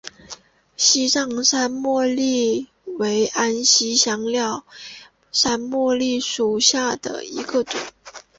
[0.75, 2.67] 西藏山茉莉
[2.97, 4.63] 为安息香科
[5.31, 7.79] 山茉莉属下的一个种。